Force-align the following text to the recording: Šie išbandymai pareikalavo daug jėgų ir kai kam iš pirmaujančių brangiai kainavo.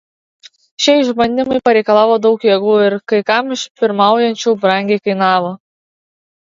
Šie 0.85 0.95
išbandymai 1.01 1.59
pareikalavo 1.69 2.17
daug 2.25 2.49
jėgų 2.49 2.75
ir 2.87 2.97
kai 3.13 3.21
kam 3.31 3.55
iš 3.59 3.69
pirmaujančių 3.85 4.59
brangiai 4.67 5.07
kainavo. 5.09 5.57